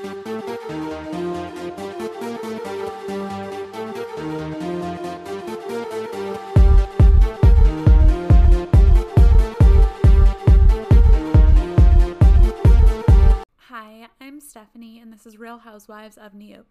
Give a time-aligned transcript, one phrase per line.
[0.00, 0.06] Hi,
[14.20, 16.62] I'm Stephanie, and this is Real Housewives of Neopia.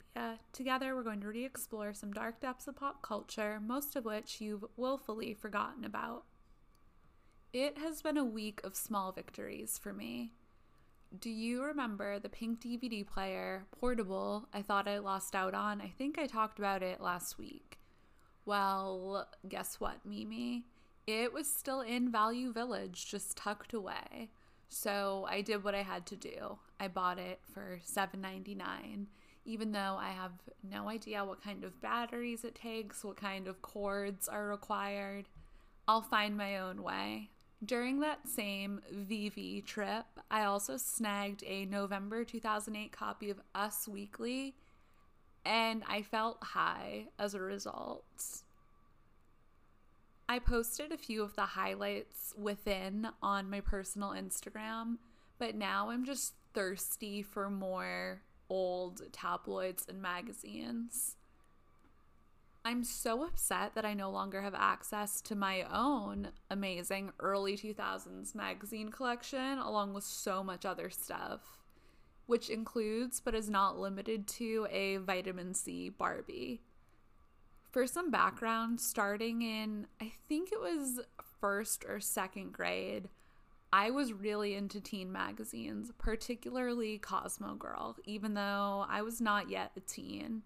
[0.54, 4.39] Together, we're going to re explore some dark depths of pop culture, most of which
[4.39, 6.23] you've willfully forgotten about.
[7.52, 10.36] It has been a week of small victories for me.
[11.17, 15.81] Do you remember the pink DVD player, portable, I thought I lost out on?
[15.81, 17.79] I think I talked about it last week.
[18.45, 20.65] Well, guess what, Mimi?
[21.05, 24.29] It was still in Value Village, just tucked away.
[24.70, 26.59] So I did what I had to do.
[26.79, 29.05] I bought it for $7.99,
[29.45, 33.62] even though I have no idea what kind of batteries it takes, what kind of
[33.62, 35.29] cords are required.
[35.87, 37.29] I'll find my own way.
[37.66, 44.55] During that same VV trip, I also snagged a November 2008 copy of Us Weekly,
[45.43, 48.43] and I felt high as a result.
[50.29, 54.98] I posted a few of the highlights within on my personal Instagram,
[55.39, 61.15] but now I'm just thirsty for more old tabloids and magazines.
[62.68, 68.35] I'm so upset that I no longer have access to my own amazing early 2000s
[68.35, 71.59] magazine collection, along with so much other stuff,
[72.25, 76.59] which includes but is not limited to a vitamin C Barbie.
[77.72, 81.00] For some background, starting in, I think it was
[81.40, 83.07] first or second grade,
[83.72, 89.72] I was really into teen magazines, particularly Cosmo Girl, even though I was not yet
[89.78, 90.41] a teen.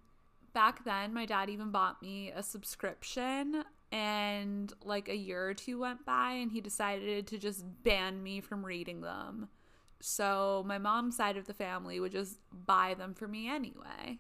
[0.53, 5.80] Back then, my dad even bought me a subscription, and like a year or two
[5.80, 9.47] went by, and he decided to just ban me from reading them.
[10.02, 14.19] So, my mom's side of the family would just buy them for me anyway.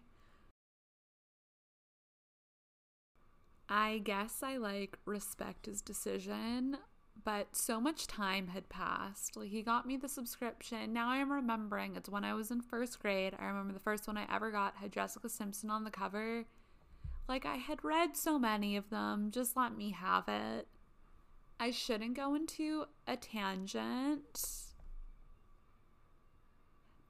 [3.67, 6.77] I guess I like respect his decision,
[7.23, 9.35] but so much time had passed.
[9.35, 10.93] Like he got me the subscription.
[10.93, 13.35] Now I am remembering it's when I was in first grade.
[13.39, 16.45] I remember the first one I ever got had Jessica Simpson on the cover.
[17.27, 19.31] Like I had read so many of them.
[19.31, 20.67] Just let me have it.
[21.59, 24.71] I shouldn't go into a tangent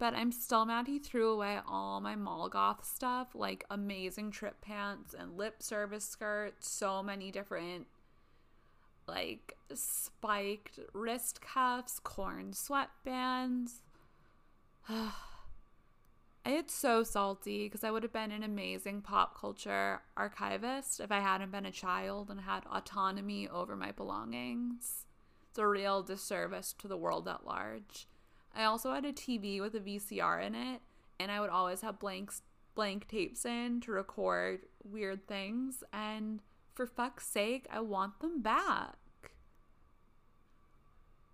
[0.02, 4.60] but I'm still mad he threw away all my mall goth stuff, like amazing trip
[4.60, 7.86] pants and lip service skirts, so many different
[9.08, 13.82] like spiked wrist cuffs, Korn sweatbands.
[16.46, 21.20] it's so salty because I would have been an amazing pop culture archivist if I
[21.20, 25.06] hadn't been a child and had autonomy over my belongings.
[25.50, 28.08] It's a real disservice to the world at large.
[28.56, 30.82] I also had a TV with a VCR in it,
[31.20, 32.42] and I would always have blanks
[32.74, 36.42] blank tapes in to record weird things and
[36.82, 38.96] for fuck's sake, I want them back.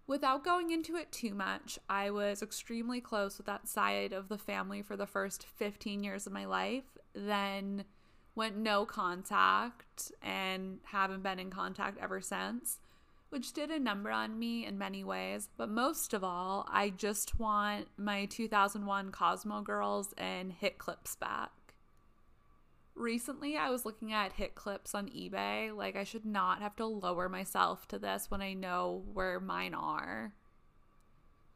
[0.06, 4.38] Without going into it too much, I was extremely close with that side of the
[4.38, 7.86] family for the first 15 years of my life, then
[8.36, 12.80] went no contact and haven't been in contact ever since
[13.30, 15.50] which did a number on me in many ways.
[15.58, 21.52] But most of all, I just want my 2001 Cosmo Girls and Hit Clips back.
[22.98, 25.76] Recently, I was looking at hit clips on eBay.
[25.76, 29.76] Like, I should not have to lower myself to this when I know where mine
[29.76, 30.34] are.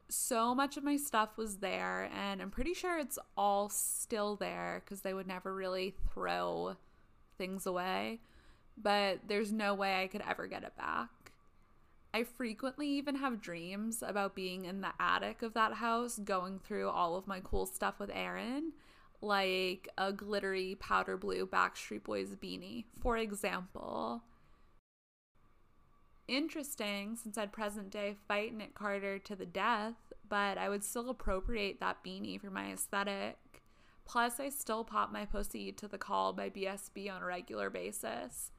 [0.08, 4.82] So much of my stuff was there, and I'm pretty sure it's all still there
[4.84, 6.76] because they would never really throw
[7.38, 8.20] things away.
[8.80, 11.08] But there's no way I could ever get it back.
[12.14, 16.88] I frequently even have dreams about being in the attic of that house, going through
[16.88, 18.74] all of my cool stuff with Aaron,
[19.22, 24.22] like a glittery powder blue Backstreet Boys beanie, for example.
[26.28, 31.10] Interesting, since I'd present day fight Nick Carter to the death, but I would still
[31.10, 33.36] appropriate that beanie for my aesthetic.
[34.04, 38.50] Plus, I still pop my pussy to the call by BSB on a regular basis.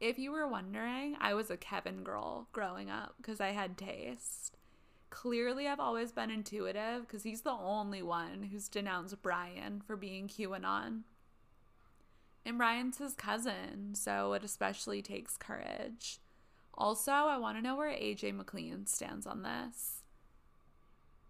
[0.00, 4.57] If you were wondering, I was a Kevin girl growing up because I had taste.
[5.10, 10.28] Clearly, I've always been intuitive because he's the only one who's denounced Brian for being
[10.28, 11.02] QAnon.
[12.44, 16.18] And Brian's his cousin, so it especially takes courage.
[16.74, 20.02] Also, I want to know where AJ McLean stands on this.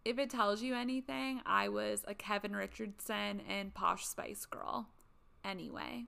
[0.04, 4.88] If it tells you anything, I was a Kevin Richardson and Posh Spice girl.
[5.44, 6.06] Anyway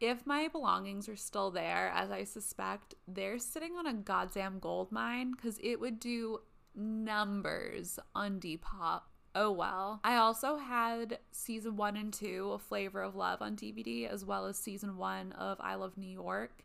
[0.00, 4.92] if my belongings are still there, as I suspect, they're sitting on a goddamn gold
[4.92, 6.40] mine because it would do
[6.74, 9.02] numbers on Depop.
[9.34, 10.00] oh well.
[10.04, 14.46] I also had season one and two of Flavor of Love on DVD, as well
[14.46, 16.64] as season one of I Love New York.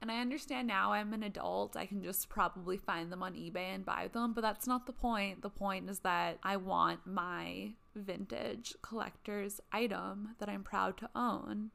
[0.00, 3.74] And I understand now I'm an adult, I can just probably find them on eBay
[3.74, 5.42] and buy them, but that's not the point.
[5.42, 11.70] The point is that I want my vintage collector's item that I'm proud to own.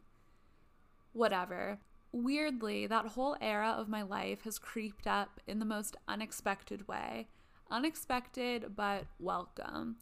[1.12, 1.80] Whatever.
[2.14, 7.28] Weirdly, that whole era of my life has creeped up in the most unexpected way.
[7.70, 9.98] Unexpected, but welcome.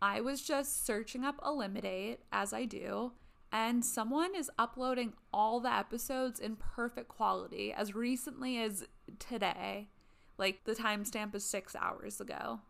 [0.00, 3.12] I was just searching up Elimidate, as I do,
[3.52, 8.86] and someone is uploading all the episodes in perfect quality as recently as
[9.18, 9.88] today.
[10.38, 12.60] Like the timestamp is six hours ago.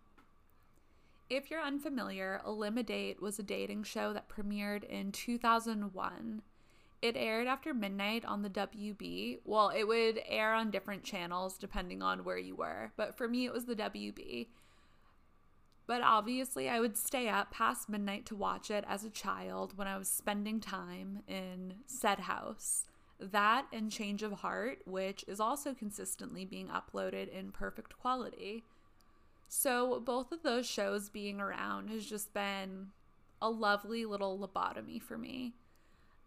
[1.31, 6.43] If you're unfamiliar, Elimidate was a dating show that premiered in 2001.
[7.05, 9.41] It aired after midnight on the WB.
[9.45, 13.45] Well, it would air on different channels depending on where you were, but for me,
[13.45, 14.47] it was the WB.
[15.87, 19.87] But obviously, I would stay up past midnight to watch it as a child when
[19.87, 22.87] I was spending time in said house.
[23.21, 28.65] That and Change of Heart, which is also consistently being uploaded in perfect quality.
[29.47, 32.93] So, both of those shows being around has just been
[33.43, 35.53] a lovely little lobotomy for me.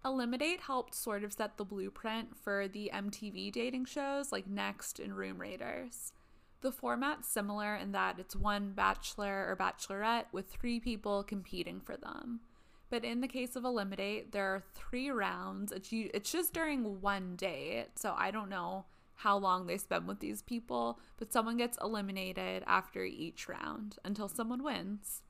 [0.05, 5.15] Elimidate helped sort of set the blueprint for the MTV dating shows like Next and
[5.15, 6.13] Room Raiders.
[6.61, 11.97] The format's similar in that it's one bachelor or bachelorette with three people competing for
[11.97, 12.39] them.
[12.89, 15.71] But in the case of Elimidate, there are three rounds.
[15.71, 18.85] It's, it's just during one date, so I don't know
[19.15, 24.29] how long they spend with these people, but someone gets eliminated after each round until
[24.29, 25.23] someone wins.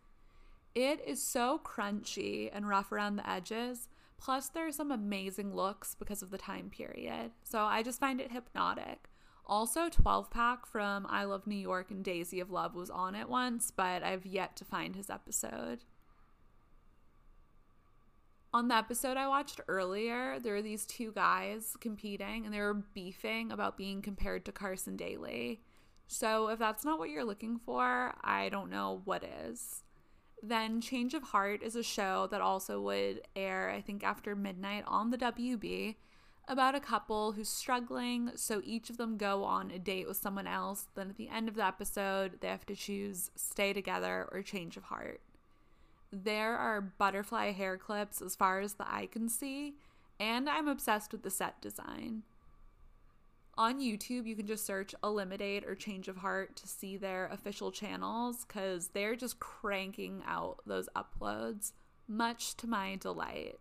[0.76, 3.88] It is so crunchy and rough around the edges,
[4.18, 8.20] plus, there are some amazing looks because of the time period, so I just find
[8.20, 9.10] it hypnotic.
[9.46, 13.30] Also, 12 Pack from I Love New York and Daisy of Love was on it
[13.30, 15.86] once, but I've yet to find his episode.
[18.54, 22.74] On the episode I watched earlier, there were these two guys competing and they were
[22.94, 25.62] beefing about being compared to Carson Daly.
[26.08, 29.84] So, if that's not what you're looking for, I don't know what is.
[30.42, 34.84] Then, Change of Heart is a show that also would air, I think, after midnight
[34.88, 35.96] on the WB
[36.48, 40.48] about a couple who's struggling, so each of them go on a date with someone
[40.48, 40.88] else.
[40.96, 44.78] Then at the end of the episode, they have to choose stay together or change
[44.78, 45.22] of heart.
[46.12, 49.76] There are butterfly hair clips as far as the eye can see,
[50.20, 52.24] and I'm obsessed with the set design.
[53.58, 57.72] On YouTube, you can just search Elimidate or Change of Heart to see their official
[57.72, 61.72] channels because they're just cranking out those uploads,
[62.08, 63.56] much to my delight.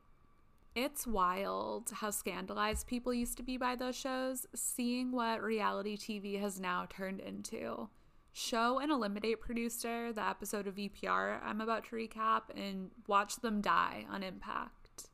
[0.75, 6.39] It's wild how scandalized people used to be by those shows, seeing what reality TV
[6.43, 7.89] has now turned into.
[8.35, 13.63] Show and Elimidate producer the episode of VPR I'm about to recap and watch them
[13.63, 15.09] die on impact.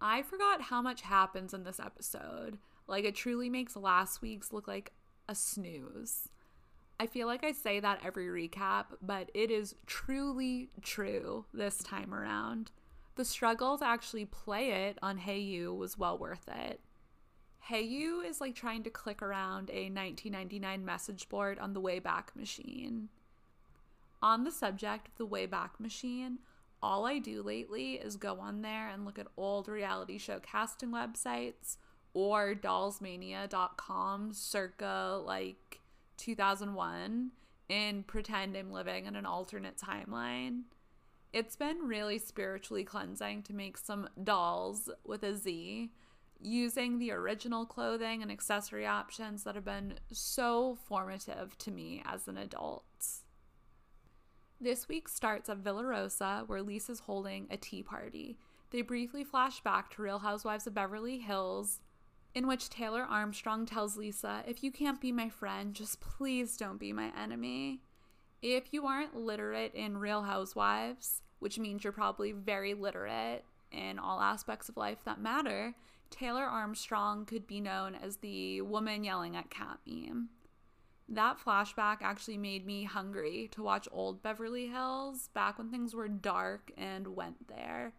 [0.00, 2.56] I forgot how much happens in this episode.
[2.86, 4.92] Like, it truly makes last week's look like
[5.28, 6.28] a snooze.
[6.98, 12.14] I feel like I say that every recap, but it is truly true this time
[12.14, 12.70] around.
[13.16, 16.80] The struggle to actually play it on Hayu was well worth it.
[17.68, 23.08] Hayu is like trying to click around a 1999 message board on the Wayback Machine.
[24.22, 26.38] On the subject of the Wayback Machine,
[26.82, 30.90] all I do lately is go on there and look at old reality show casting
[30.90, 31.76] websites
[32.16, 35.80] or dollzmania.com circa like
[36.16, 37.30] 2001
[37.68, 40.62] and pretend I'm living in an alternate timeline.
[41.34, 45.90] It's been really spiritually cleansing to make some dolls with a Z
[46.40, 52.28] using the original clothing and accessory options that have been so formative to me as
[52.28, 52.84] an adult.
[54.58, 58.38] This week starts at Villa Rosa, where Lisa's holding a tea party.
[58.70, 61.80] They briefly flash back to Real Housewives of Beverly Hills,
[62.36, 66.78] in which Taylor Armstrong tells Lisa, If you can't be my friend, just please don't
[66.78, 67.80] be my enemy.
[68.42, 74.20] If you aren't literate in Real Housewives, which means you're probably very literate in all
[74.20, 75.74] aspects of life that matter,
[76.10, 80.28] Taylor Armstrong could be known as the woman yelling at cat meme.
[81.08, 86.06] That flashback actually made me hungry to watch old Beverly Hills back when things were
[86.06, 87.94] dark and went there.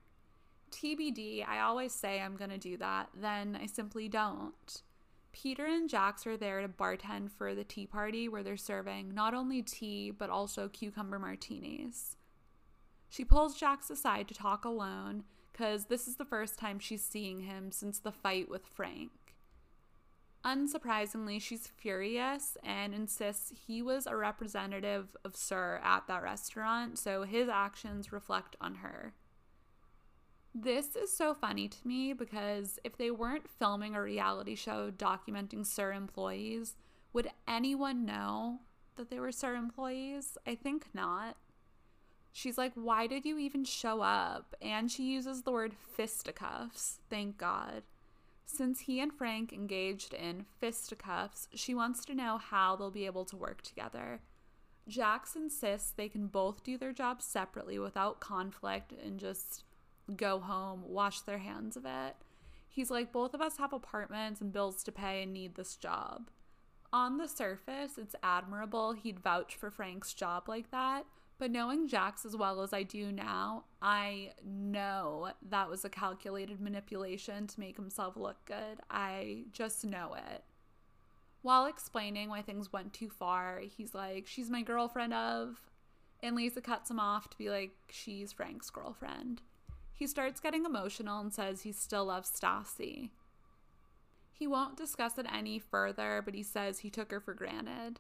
[0.78, 4.84] TBD, I always say I'm going to do that, then I simply don't.
[5.32, 9.34] Peter and Jax are there to bartend for the tea party where they're serving not
[9.34, 12.16] only tea but also cucumber martinis.
[13.10, 17.42] She pulls Jax aside to talk alone because this is the first time she's seeing
[17.42, 19.12] him since the fight with Frank.
[20.46, 27.24] Unsurprisingly, she's furious and insists he was a representative of SUR at that restaurant, so
[27.24, 29.14] his actions reflect on her.
[30.60, 35.64] This is so funny to me because if they weren't filming a reality show documenting
[35.64, 36.76] SUR employees,
[37.14, 38.62] would anyone know
[38.96, 40.36] that they were SUR employees?
[40.48, 41.38] I think not.
[42.32, 44.56] She's like, Why did you even show up?
[44.60, 47.02] And she uses the word fisticuffs.
[47.08, 47.84] Thank God.
[48.48, 53.26] Since he and Frank engaged in fisticuffs, she wants to know how they'll be able
[53.26, 54.22] to work together.
[54.88, 59.66] Jax insists they can both do their jobs separately without conflict and just
[60.16, 62.16] go home, wash their hands of it.
[62.68, 66.30] He's like, both of us have apartments and bills to pay and need this job.
[66.94, 71.06] On the surface, it's admirable he'd vouch for Frank's job like that,
[71.38, 76.60] but knowing Jax as well as I do now, I know that was a calculated
[76.60, 78.80] manipulation to make himself look good.
[78.90, 80.44] I just know it.
[81.44, 85.62] While explaining why things went too far, he's like, She's my girlfriend of.
[86.24, 89.42] And Lisa cuts him off to be like, She's Frank's girlfriend.
[89.98, 93.10] He starts getting emotional and says he still loves Stassi.
[94.32, 98.00] He won't discuss it any further, but he says he took her for granted.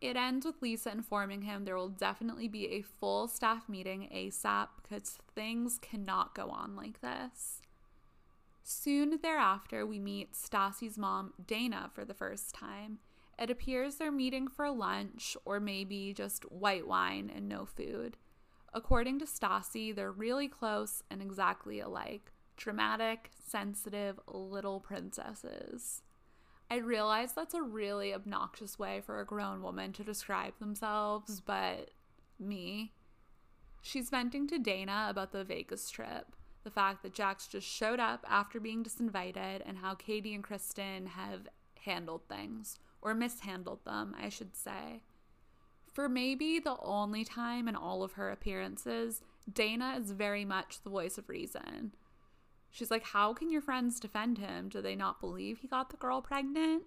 [0.00, 4.68] It ends with Lisa informing him there will definitely be a full staff meeting ASAP
[4.82, 7.62] because things cannot go on like this.
[8.64, 12.98] Soon thereafter, we meet Stassi's mom, Dana, for the first time.
[13.38, 18.16] It appears they're meeting for lunch or maybe just white wine and no food.
[18.74, 26.02] According to Stassi, they're really close and exactly alike dramatic, sensitive little princesses.
[26.70, 31.92] I realize that's a really obnoxious way for a grown woman to describe themselves, but
[32.38, 32.92] me.
[33.80, 36.34] She's venting to Dana about the Vegas trip,
[36.64, 41.06] the fact that Jax just showed up after being disinvited, and how Katie and Kristen
[41.06, 41.48] have
[41.84, 45.00] handled things, or mishandled them, I should say.
[45.98, 49.20] For maybe the only time in all of her appearances,
[49.52, 51.92] Dana is very much the voice of reason.
[52.70, 54.68] She's like, How can your friends defend him?
[54.68, 56.84] Do they not believe he got the girl pregnant?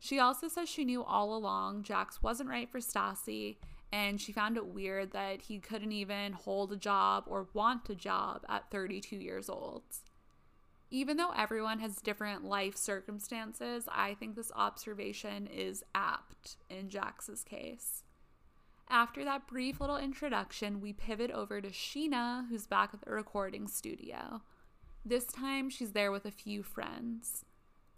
[0.00, 3.58] She also says she knew all along Jax wasn't right for Stassi,
[3.92, 7.94] and she found it weird that he couldn't even hold a job or want a
[7.94, 9.84] job at 32 years old.
[10.90, 17.44] Even though everyone has different life circumstances, I think this observation is apt in Jax's
[17.44, 18.02] case.
[18.90, 23.68] After that brief little introduction, we pivot over to Sheena, who's back at the recording
[23.68, 24.40] studio.
[25.04, 27.44] This time, she's there with a few friends.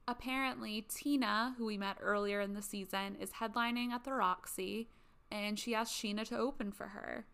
[0.08, 4.88] Apparently, Tina, who we met earlier in the season, is headlining at the Roxy,
[5.30, 7.26] and she asked Sheena to open for her.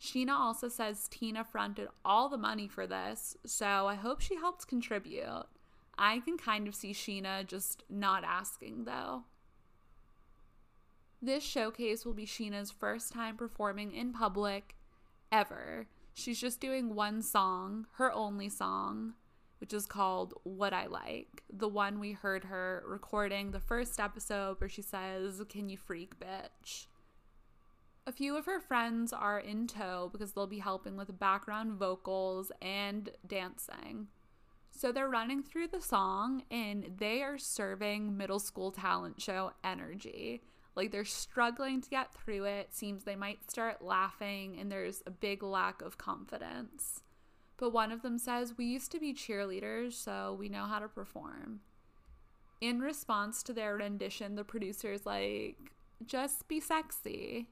[0.00, 4.66] Sheena also says Tina fronted all the money for this, so I hope she helped
[4.66, 5.46] contribute.
[5.96, 9.24] I can kind of see Sheena just not asking, though.
[11.20, 14.76] This showcase will be Sheena's first time performing in public
[15.32, 15.86] ever,
[16.18, 19.14] She's just doing one song, her only song,
[19.60, 21.44] which is called What I Like.
[21.48, 26.18] The one we heard her recording the first episode where she says, Can you freak,
[26.18, 26.86] bitch?
[28.04, 32.50] A few of her friends are in tow because they'll be helping with background vocals
[32.60, 34.08] and dancing.
[34.72, 40.42] So they're running through the song and they are serving middle school talent show energy.
[40.78, 42.72] Like they're struggling to get through it.
[42.72, 47.02] Seems they might start laughing, and there's a big lack of confidence.
[47.56, 50.86] But one of them says, We used to be cheerleaders, so we know how to
[50.86, 51.62] perform.
[52.60, 55.56] In response to their rendition, the producer's like,
[56.06, 57.48] Just be sexy.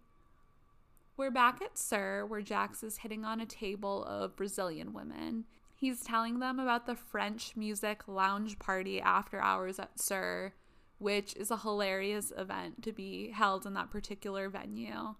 [1.16, 5.47] We're back at SUR, where Jax is hitting on a table of Brazilian women.
[5.75, 10.52] He's telling them about the French music lounge party after hours at SUR
[10.99, 15.15] which is a hilarious event to be held in that particular venue.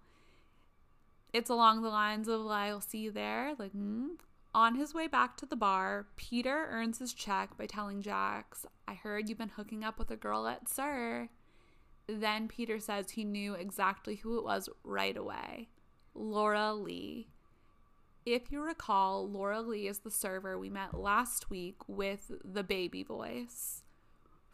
[1.33, 3.53] It's along the lines of, I'll see you there.
[3.57, 4.17] Like, mm.
[4.53, 8.93] on his way back to the bar, Peter earns his check by telling Jax, I
[8.93, 11.29] heard you've been hooking up with a girl at SUR."
[12.07, 15.67] Then Peter says he knew exactly who it was right away
[16.15, 17.27] Laura Lee.
[18.25, 23.03] If you recall, Laura Lee is the server we met last week with the baby
[23.03, 23.83] voice.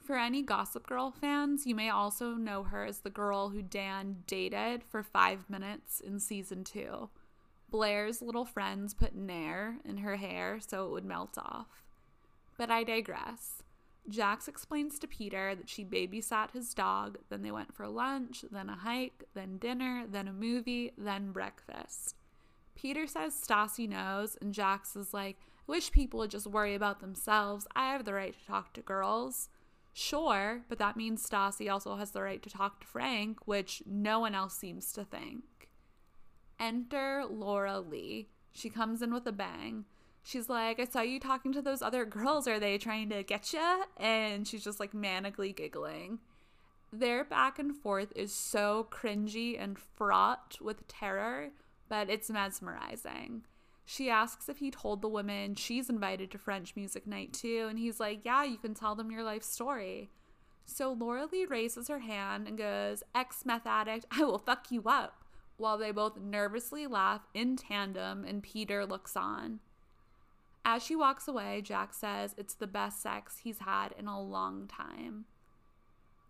[0.04, 4.18] For any Gossip Girl fans, you may also know her as the girl who Dan
[4.28, 7.10] dated for five minutes in season two.
[7.70, 11.86] Blair's little friends put Nair in her hair so it would melt off.
[12.58, 13.64] But I digress.
[14.10, 18.70] Jax explains to Peter that she babysat his dog, then they went for lunch, then
[18.70, 22.18] a hike, then dinner, then a movie, then breakfast.
[22.76, 27.00] Peter says Stassi knows, and Jax is like, I wish people would just worry about
[27.00, 27.66] themselves.
[27.74, 29.48] I have the right to talk to girls.
[29.94, 34.20] Sure, but that means Stassi also has the right to talk to Frank, which no
[34.20, 35.44] one else seems to think.
[36.60, 38.30] Enter Laura Lee.
[38.52, 39.86] She comes in with a bang.
[40.24, 42.48] She's like, I saw you talking to those other girls.
[42.48, 43.84] Are they trying to get you?
[43.98, 46.20] And she's just like manically giggling.
[46.92, 51.50] Their back and forth is so cringy and fraught with terror,
[51.90, 53.44] but it's mesmerizing.
[53.86, 57.78] She asks if he told the women she's invited to French music night too, and
[57.78, 60.10] he's like, Yeah, you can tell them your life story.
[60.66, 64.84] So Laura Lee raises her hand and goes, Ex meth addict, I will fuck you
[64.86, 65.26] up,
[65.58, 69.60] while they both nervously laugh in tandem and Peter looks on.
[70.66, 74.68] As she walks away, Jack says it's the best sex he's had in a long
[74.68, 75.26] time.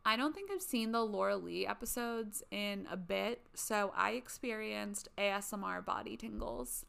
[0.05, 5.07] I don't think I've seen the Laura Lee episodes in a bit, so I experienced
[5.17, 6.85] ASMR body tingles.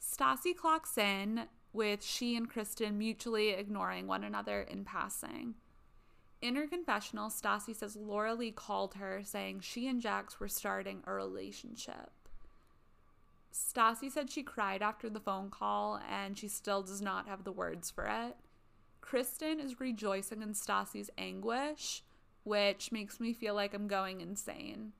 [0.00, 5.54] Stassi clocks in with she and Kristen mutually ignoring one another in passing.
[6.40, 11.02] In her confessional, Stassi says Laura Lee called her saying she and Jax were starting
[11.06, 12.10] a relationship.
[13.52, 17.52] Stassi said she cried after the phone call and she still does not have the
[17.52, 18.36] words for it.
[19.00, 22.02] Kristen is rejoicing in Stassi's anguish,
[22.44, 24.92] which makes me feel like I'm going insane.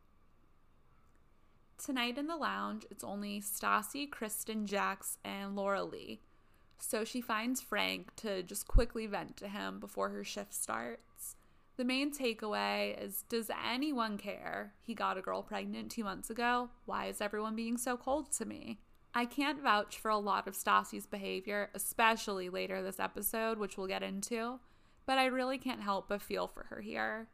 [1.82, 6.20] Tonight in the lounge, it's only Stassi, Kristen, Jax, and Laura Lee.
[6.78, 11.36] So she finds Frank to just quickly vent to him before her shift starts.
[11.78, 16.68] The main takeaway is Does anyone care he got a girl pregnant two months ago?
[16.84, 18.80] Why is everyone being so cold to me?
[19.14, 23.86] I can't vouch for a lot of Stassi's behavior, especially later this episode, which we'll
[23.86, 24.60] get into,
[25.06, 27.28] but I really can't help but feel for her here.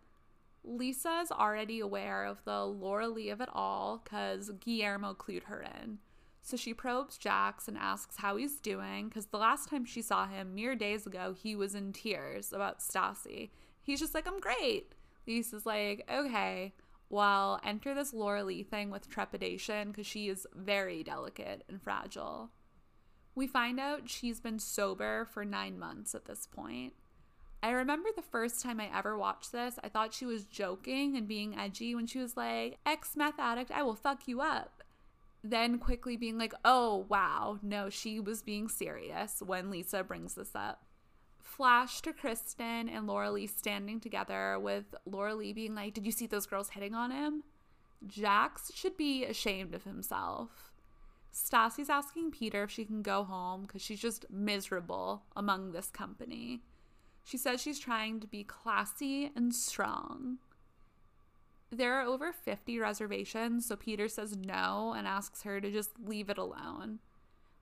[0.67, 5.63] Lisa is already aware of the Laura Lee of it all because Guillermo clued her
[5.63, 5.99] in.
[6.43, 10.27] So she probes Jax and asks how he's doing because the last time she saw
[10.27, 13.51] him, mere days ago, he was in tears about Stassi.
[13.83, 14.93] He's just like, I'm great.
[15.27, 16.73] Lisa's like, okay,
[17.09, 22.51] well, enter this Laura Lee thing with trepidation because she is very delicate and fragile.
[23.35, 26.95] We find out she's been sober for nine months at this point.
[27.67, 31.27] I remember the first time I ever watched this, I thought she was joking and
[31.27, 34.85] being edgy when she was like, ex meth addict, I will fuck you up.
[35.43, 40.53] Then quickly being like, oh wow, no, she was being serious when Lisa brings this
[40.55, 40.85] up.
[41.43, 46.13] Flash to Kristen and Laura Lee standing together with Laura Lee being like, Did you
[46.13, 47.43] see those girls hitting on him?
[48.07, 50.71] Jax should be ashamed of himself.
[51.33, 56.63] Stassi's asking Peter if she can go home because she's just miserable among this company.
[57.27, 60.39] She says she's trying to be classy and strong.
[61.73, 66.31] There are over 50 reservations, so Peter says no and asks her to just leave
[66.31, 67.01] it alone.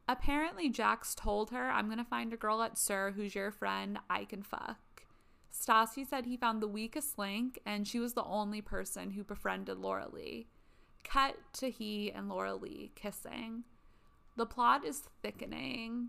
[0.06, 4.26] Apparently, Jax told her, I'm gonna find a girl at SUR who's your friend, I
[4.26, 5.06] can fuck.
[5.50, 9.78] Stassi said he found the weakest link, and she was the only person who befriended
[9.78, 10.46] Laura Lee.
[11.04, 13.64] Cut to he and Laura Lee kissing.
[14.36, 16.08] The plot is thickening.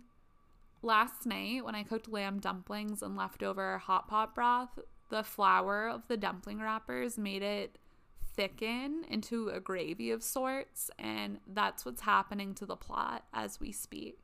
[0.82, 6.08] Last night, when I cooked lamb dumplings and leftover hot pot broth, the flour of
[6.08, 7.78] the dumpling wrappers made it
[8.36, 13.72] thicken into a gravy of sorts, and that's what's happening to the plot as we
[13.72, 14.20] speak.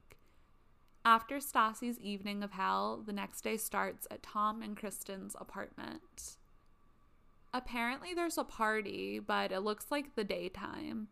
[1.03, 6.37] After Stassi's evening of hell, the next day starts at Tom and Kristen's apartment.
[7.53, 11.07] Apparently, there's a party, but it looks like the daytime.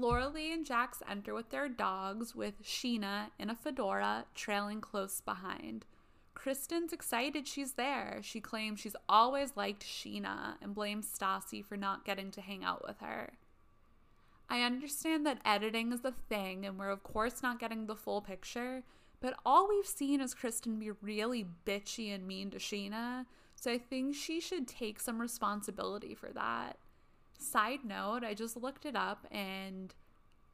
[0.00, 5.20] Laura Leigh and Jax enter with their dogs, with Sheena in a fedora trailing close
[5.20, 5.84] behind.
[6.34, 8.20] Kristen's excited she's there.
[8.22, 12.86] She claims she's always liked Sheena and blames Stassi for not getting to hang out
[12.86, 13.32] with her.
[14.48, 18.22] I understand that editing is a thing and we're, of course, not getting the full
[18.22, 18.84] picture,
[19.20, 23.78] but all we've seen is Kristen be really bitchy and mean to Sheena, so I
[23.78, 26.78] think she should take some responsibility for that.
[27.38, 29.94] Side note, I just looked it up and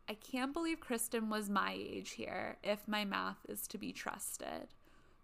[0.08, 4.74] I can't believe Kristen was my age here, if my math is to be trusted.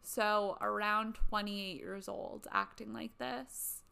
[0.03, 3.83] So, around 28 years old, acting like this.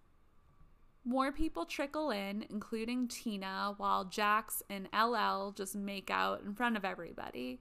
[1.04, 6.76] More people trickle in, including Tina, while Jax and LL just make out in front
[6.76, 7.60] of everybody.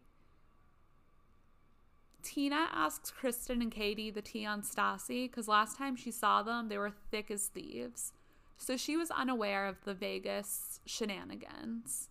[2.23, 6.69] Tina asks Kristen and Katie the tea on Stassi because last time she saw them,
[6.69, 8.13] they were thick as thieves.
[8.57, 12.09] So she was unaware of the Vegas shenanigans.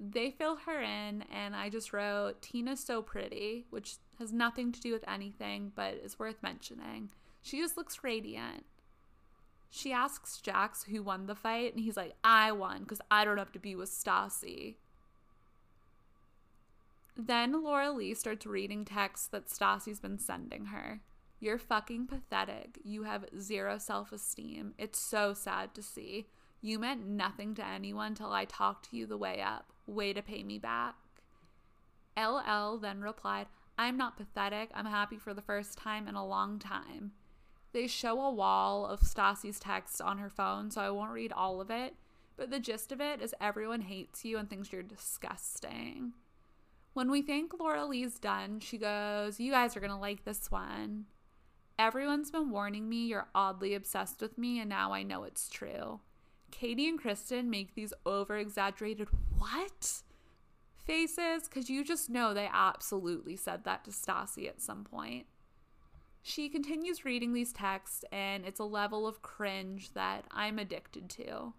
[0.00, 4.80] They fill her in, and I just wrote Tina's so pretty, which has nothing to
[4.80, 7.10] do with anything, but is worth mentioning.
[7.42, 8.64] She just looks radiant.
[9.70, 13.38] She asks Jax who won the fight, and he's like, I won because I don't
[13.38, 14.76] have to be with Stassi.
[17.16, 21.00] Then Laura Lee starts reading texts that Stassi's been sending her.
[21.40, 22.78] You're fucking pathetic.
[22.82, 24.74] You have zero self esteem.
[24.78, 26.26] It's so sad to see.
[26.60, 29.72] You meant nothing to anyone till I talked to you the way up.
[29.86, 30.96] Way to pay me back.
[32.18, 33.46] LL then replied,
[33.78, 34.70] I'm not pathetic.
[34.74, 37.12] I'm happy for the first time in a long time.
[37.72, 41.60] They show a wall of Stassi's text on her phone, so I won't read all
[41.60, 41.94] of it,
[42.36, 46.14] but the gist of it is everyone hates you and thinks you're disgusting.
[46.94, 51.04] When we think Laura Lee's done, she goes, You guys are to like this one.
[51.78, 56.00] Everyone's been warning me you're oddly obsessed with me, and now I know it's true.
[56.50, 59.06] Katie and Kristen make these over exaggerated
[59.38, 60.02] what
[60.84, 65.26] faces because you just know they absolutely said that to Stassi at some point.
[66.22, 71.52] She continues reading these texts, and it's a level of cringe that I'm addicted to.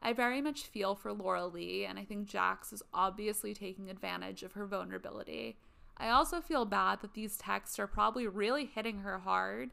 [0.00, 4.44] I very much feel for Laura Lee, and I think Jax is obviously taking advantage
[4.44, 5.56] of her vulnerability.
[5.98, 9.70] I also feel bad that these texts are probably really hitting her hard,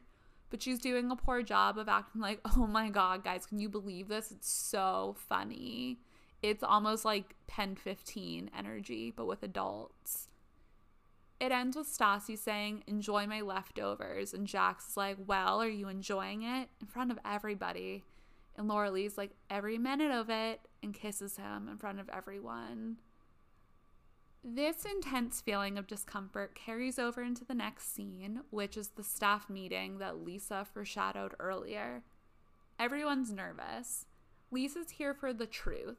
[0.50, 3.68] but she's doing a poor job of acting like, oh my god, guys, can you
[3.68, 4.30] believe this?
[4.30, 5.98] It's so funny.
[6.42, 10.28] It's almost like Pen 15 energy, but with adults.
[11.40, 14.32] It ends with Stassi saying, Enjoy my leftovers.
[14.32, 16.68] And Jax is like, Well, are you enjoying it?
[16.80, 18.04] In front of everybody.
[18.56, 22.98] And Laura Lee's like, Every minute of it, and kisses him in front of everyone.
[24.46, 29.48] This intense feeling of discomfort carries over into the next scene, which is the staff
[29.48, 32.02] meeting that Lisa foreshadowed earlier.
[32.78, 34.04] Everyone's nervous.
[34.50, 35.96] Lisa's here for the truth,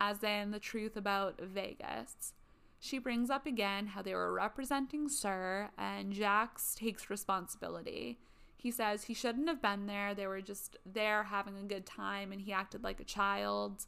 [0.00, 2.34] as in the truth about Vegas.
[2.78, 8.20] She brings up again how they were representing SUR, and Jax takes responsibility.
[8.56, 10.14] He says he shouldn't have been there.
[10.14, 13.86] They were just there having a good time, and he acted like a child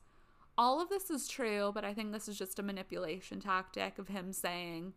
[0.59, 4.09] all of this is true, but I think this is just a manipulation tactic of
[4.09, 4.95] him saying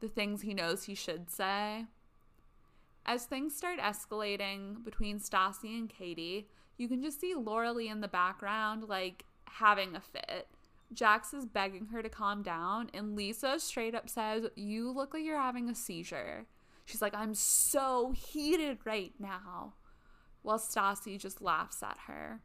[0.00, 1.86] the things he knows he should say.
[3.06, 8.00] As things start escalating between Stassi and Katie, you can just see Laura Lee in
[8.00, 10.48] the background, like having a fit.
[10.92, 15.24] Jax is begging her to calm down, and Lisa straight up says, You look like
[15.24, 16.46] you're having a seizure.
[16.84, 19.74] She's like, I'm so heated right now.
[20.42, 22.40] While Stassi just laughs at her.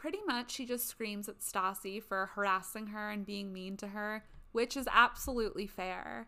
[0.00, 4.24] Pretty much, she just screams at Stassi for harassing her and being mean to her,
[4.50, 6.26] which is absolutely fair.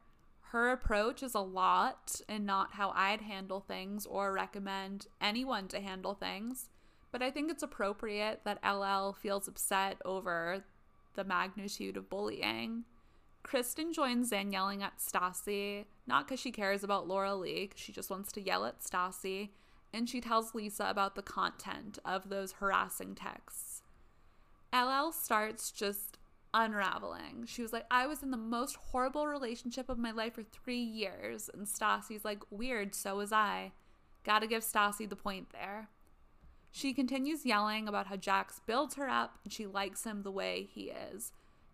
[0.51, 5.81] Her approach is a lot and not how I'd handle things or recommend anyone to
[5.81, 6.69] handle things.
[7.13, 10.65] But I think it's appropriate that LL feels upset over
[11.15, 12.85] the magnitude of bullying.
[13.43, 18.11] Kristen joins in yelling at Stassi, not because she cares about Laura Lee, she just
[18.11, 19.49] wants to yell at Stassi,
[19.93, 23.83] and she tells Lisa about the content of those harassing texts.
[24.73, 26.19] LL starts just
[26.55, 27.45] unraveling.
[27.47, 30.83] She was like, I was in the most horrible relationship of my life for three
[30.83, 31.51] years.
[31.53, 33.73] And Stassi's like, weird, so was I.
[34.25, 35.89] Gotta give Stassi the point there.
[36.71, 40.69] She continues yelling about how Jax builds her up and she likes him the way
[40.73, 41.33] he is.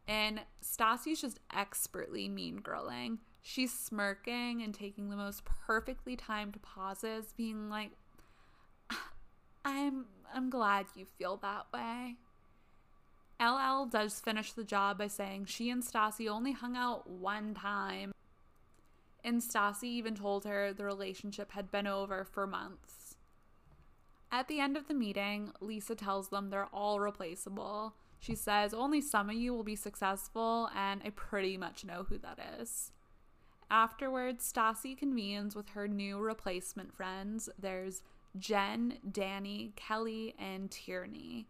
[0.08, 3.18] And Stassi's just expertly mean girling.
[3.42, 7.92] She's smirking and taking the most perfectly timed pauses, being like,
[9.68, 12.16] I'm I'm glad you feel that way.
[13.40, 18.12] LL does finish the job by saying she and Stassi only hung out one time.
[19.22, 23.16] And Stassi even told her the relationship had been over for months.
[24.30, 27.94] At the end of the meeting, Lisa tells them they're all replaceable.
[28.18, 32.18] She says only some of you will be successful, and I pretty much know who
[32.18, 32.92] that is.
[33.70, 37.48] Afterwards, Stassi convenes with her new replacement friends.
[37.58, 38.02] There's
[38.36, 41.48] Jen, Danny, Kelly, and Tierney.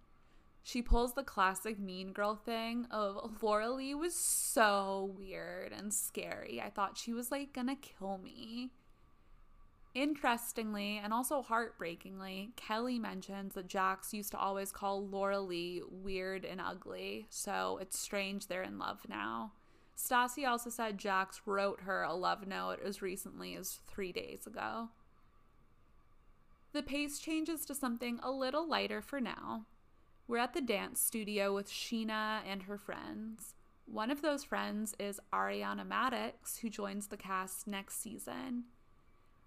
[0.63, 6.61] She pulls the classic mean girl thing of Laura Lee was so weird and scary.
[6.63, 8.73] I thought she was like gonna kill me.
[9.95, 16.45] Interestingly, and also heartbreakingly, Kelly mentions that Jax used to always call Laura Lee weird
[16.45, 19.53] and ugly, so it's strange they're in love now.
[19.97, 24.91] Stassi also said Jax wrote her a love note as recently as three days ago.
[26.73, 29.65] The pace changes to something a little lighter for now.
[30.27, 33.55] We're at the dance studio with Sheena and her friends.
[33.87, 38.65] One of those friends is Ariana Madix, who joins the cast next season.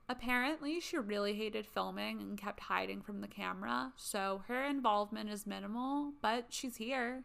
[0.10, 5.46] Apparently, she really hated filming and kept hiding from the camera, so her involvement is
[5.46, 7.24] minimal, but she's here.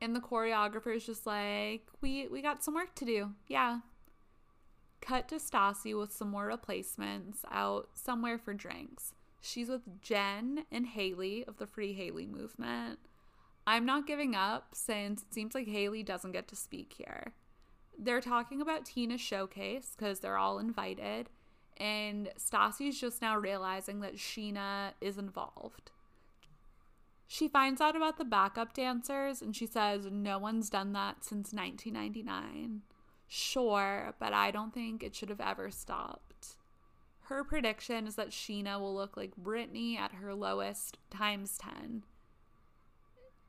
[0.00, 3.30] And the choreographer's just like, we, we got some work to do.
[3.46, 3.80] Yeah,
[5.04, 9.12] Cut to Stassi with some more replacements out somewhere for drinks.
[9.42, 12.98] She's with Jen and Haley of the Free Haley movement.
[13.66, 17.34] I'm not giving up since it seems like Haley doesn't get to speak here.
[17.98, 21.28] They're talking about Tina's showcase because they're all invited,
[21.76, 25.90] and Stassi's just now realizing that Sheena is involved.
[27.26, 31.52] She finds out about the backup dancers and she says no one's done that since
[31.52, 32.82] 1999.
[33.28, 36.56] Sure, but I don't think it should have ever stopped.
[37.24, 42.04] Her prediction is that Sheena will look like Britney at her lowest times 10.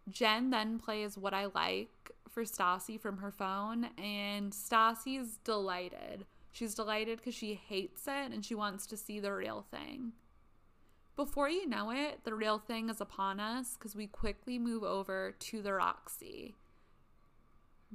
[0.10, 6.26] Jen then plays What I Like for Stassi from her phone, and Stassi's delighted.
[6.52, 10.14] She's delighted because she hates it and she wants to see the real thing.
[11.16, 15.36] Before you know it, the real thing is upon us because we quickly move over
[15.40, 16.56] to the Roxy.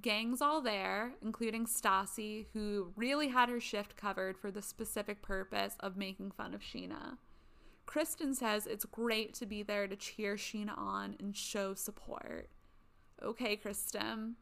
[0.00, 5.76] Gang's all there, including Stassi, who really had her shift covered for the specific purpose
[5.81, 7.18] of making fun of Sheena.
[7.87, 12.48] Kristen says it's great to be there to cheer Sheena on and show support.
[13.22, 14.37] Okay, Kristen.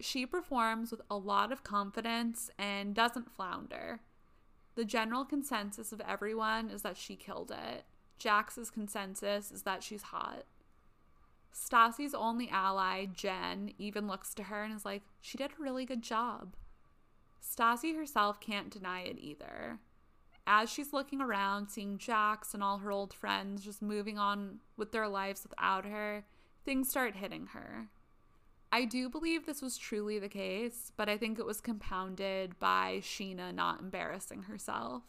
[0.00, 4.00] She performs with a lot of confidence and doesn't flounder.
[4.74, 7.84] The general consensus of everyone is that she killed it.
[8.18, 10.44] Jax's consensus is that she's hot.
[11.54, 15.84] Stassi's only ally, Jen, even looks to her and is like, she did a really
[15.84, 16.54] good job.
[17.42, 19.78] Stassi herself can't deny it either.
[20.46, 24.92] As she's looking around, seeing Jax and all her old friends just moving on with
[24.92, 26.24] their lives without her,
[26.64, 27.88] things start hitting her.
[28.72, 33.00] I do believe this was truly the case, but I think it was compounded by
[33.02, 35.02] Sheena not embarrassing herself.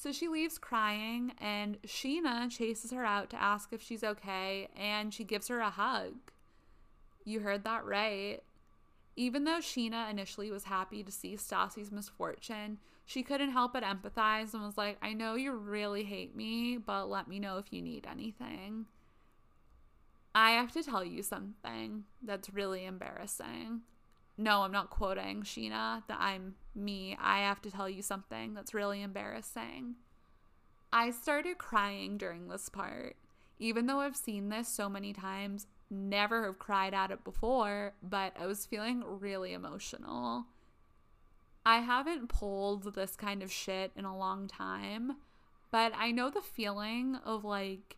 [0.00, 5.12] So she leaves crying, and Sheena chases her out to ask if she's okay, and
[5.12, 6.14] she gives her a hug.
[7.24, 8.38] You heard that right.
[9.16, 14.54] Even though Sheena initially was happy to see Stassi's misfortune, she couldn't help but empathize
[14.54, 17.82] and was like, I know you really hate me, but let me know if you
[17.82, 18.86] need anything.
[20.32, 23.80] I have to tell you something that's really embarrassing.
[24.40, 27.16] No, I'm not quoting Sheena, that I'm me.
[27.20, 29.96] I have to tell you something that's really embarrassing.
[30.92, 33.16] I started crying during this part.
[33.58, 38.32] Even though I've seen this so many times, never have cried at it before, but
[38.38, 40.46] I was feeling really emotional.
[41.66, 45.16] I haven't pulled this kind of shit in a long time,
[45.72, 47.96] but I know the feeling of like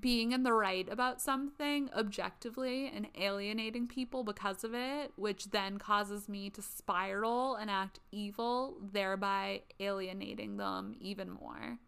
[0.00, 5.78] being in the right about something objectively and alienating people because of it, which then
[5.78, 11.78] causes me to spiral and act evil, thereby alienating them even more.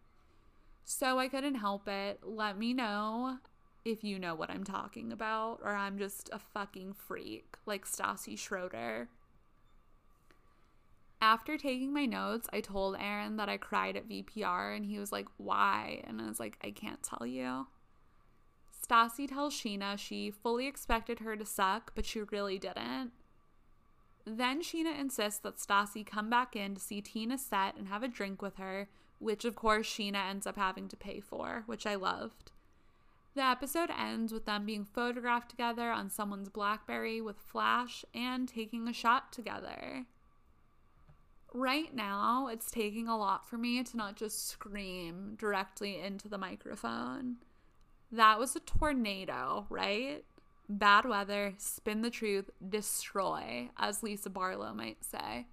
[0.85, 2.19] So I couldn't help it.
[2.23, 3.39] Let me know
[3.83, 8.37] if you know what I'm talking about, or I'm just a fucking freak like Stassi
[8.37, 9.09] Schroeder.
[11.19, 15.11] After taking my notes, I told Aaron that I cried at VPR, and he was
[15.11, 16.03] like, Why?
[16.05, 17.65] And I was like, I can't tell you.
[18.87, 23.11] Stassi tells Sheena she fully expected her to suck, but she really didn't.
[24.25, 28.07] Then Sheena insists that Stassi come back in to see Tina set and have a
[28.07, 31.95] drink with her, which of course Sheena ends up having to pay for, which I
[31.95, 32.51] loved.
[33.35, 38.87] The episode ends with them being photographed together on someone's Blackberry with Flash and taking
[38.87, 40.05] a shot together.
[41.53, 46.37] Right now, it's taking a lot for me to not just scream directly into the
[46.37, 47.37] microphone.
[48.11, 50.23] That was a tornado, right?
[50.69, 55.47] Bad weather, spin the truth, destroy, as Lisa Barlow might say.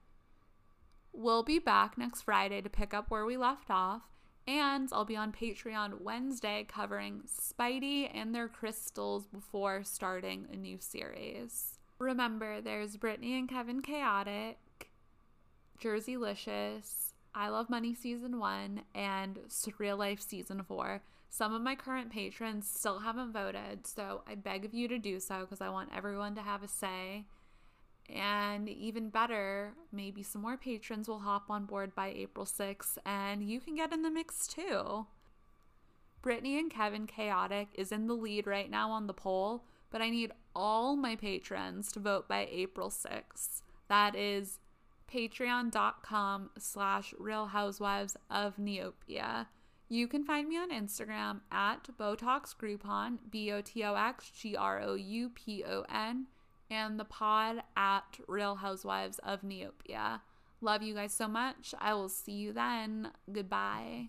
[1.12, 4.02] We'll be back next Friday to pick up where we left off,
[4.46, 10.78] and I'll be on Patreon Wednesday covering Spidey and their crystals before starting a new
[10.80, 11.78] series.
[11.98, 14.58] Remember, there's Britney and Kevin Chaotic,
[15.80, 21.02] Jerseylicious, I Love Money Season 1, and Surreal Life Season 4.
[21.36, 25.18] Some of my current patrons still haven't voted, so I beg of you to do
[25.18, 27.24] so because I want everyone to have a say.
[28.08, 33.42] And even better, maybe some more patrons will hop on board by April 6th and
[33.42, 35.06] you can get in the mix too.
[36.22, 40.10] Britney and Kevin Chaotic is in the lead right now on the poll, but I
[40.10, 43.62] need all my patrons to vote by April 6th.
[43.88, 44.60] That is
[45.12, 49.46] patreon.com slash real housewives of neopia
[49.94, 54.56] you can find me on Instagram at Botox Groupon, B O T O X G
[54.56, 56.26] R O U P O N,
[56.70, 60.20] and the pod at Real Housewives of Neopia.
[60.60, 61.74] Love you guys so much.
[61.78, 63.10] I will see you then.
[63.30, 64.08] Goodbye.